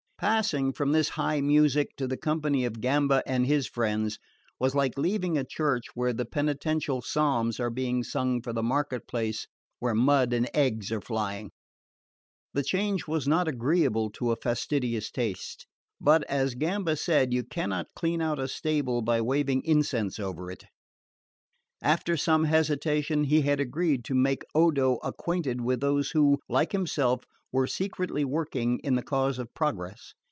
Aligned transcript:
Passing 0.23 0.71
from 0.73 0.91
this 0.91 1.09
high 1.09 1.41
music 1.41 1.95
to 1.97 2.05
the 2.05 2.15
company 2.15 2.63
of 2.63 2.79
Gamba 2.79 3.23
and 3.25 3.47
his 3.47 3.65
friends 3.65 4.19
was 4.59 4.75
like 4.75 4.95
leaving 4.95 5.35
a 5.35 5.43
church 5.43 5.85
where 5.95 6.13
the 6.13 6.25
penitential 6.25 7.01
psalms 7.01 7.59
are 7.59 7.71
being 7.71 8.03
sung 8.03 8.39
for 8.43 8.53
the 8.53 8.61
market 8.61 9.07
place 9.07 9.47
where 9.79 9.95
mud 9.95 10.31
and 10.31 10.47
eggs 10.53 10.91
are 10.91 11.01
flying. 11.01 11.49
The 12.53 12.61
change 12.61 13.07
was 13.07 13.27
not 13.27 13.47
agreeable 13.47 14.11
to 14.11 14.31
a 14.31 14.35
fastidious 14.35 15.09
taste; 15.09 15.65
but, 15.99 16.23
as 16.25 16.53
Gamba 16.53 16.97
said, 16.97 17.33
you 17.33 17.41
cannot 17.43 17.95
clean 17.95 18.21
out 18.21 18.37
a 18.37 18.47
stable 18.47 19.01
by 19.01 19.21
waving 19.21 19.63
incense 19.63 20.19
over 20.19 20.51
it. 20.51 20.65
After 21.81 22.15
some 22.15 22.43
hesitation, 22.43 23.23
he 23.23 23.41
had 23.41 23.59
agreed 23.59 24.05
to 24.05 24.13
make 24.13 24.43
Odo 24.53 24.97
acquainted 24.97 25.61
with 25.61 25.79
those 25.81 26.11
who, 26.11 26.37
like 26.47 26.73
himself, 26.73 27.23
were 27.53 27.67
secretly 27.67 28.23
working 28.23 28.79
in 28.79 28.95
the 28.95 29.03
cause 29.03 29.37
of 29.37 29.53
progress. 29.53 30.13